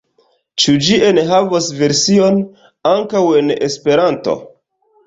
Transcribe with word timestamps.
Ĉu 0.63 0.73
ĝi 0.85 0.97
enhavos 1.09 1.69
version 1.83 2.43
ankaŭ 2.97 3.23
en 3.43 3.57
Esperanto? 3.71 4.39